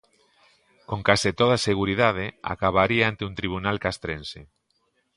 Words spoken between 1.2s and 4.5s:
toda seguridade, acabaría ante un tribunal castrense.